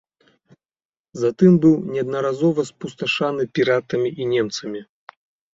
Затым 1.23 1.51
быў 1.65 1.75
неаднаразова 1.93 2.61
спустошаны 2.71 3.47
піратамі 3.59 4.09
і 4.21 4.31
немцамі. 4.33 4.79